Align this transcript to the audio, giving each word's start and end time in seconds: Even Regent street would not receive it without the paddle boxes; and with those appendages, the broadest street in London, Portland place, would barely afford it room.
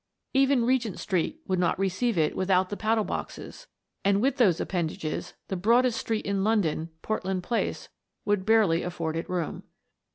Even 0.33 0.65
Regent 0.65 0.97
street 0.99 1.41
would 1.45 1.59
not 1.59 1.77
receive 1.77 2.17
it 2.17 2.35
without 2.35 2.69
the 2.69 2.75
paddle 2.75 3.03
boxes; 3.03 3.67
and 4.03 4.19
with 4.19 4.37
those 4.37 4.59
appendages, 4.59 5.35
the 5.47 5.55
broadest 5.55 5.99
street 5.99 6.25
in 6.25 6.43
London, 6.43 6.89
Portland 7.03 7.43
place, 7.43 7.87
would 8.25 8.43
barely 8.43 8.81
afford 8.81 9.15
it 9.15 9.29
room. 9.29 9.61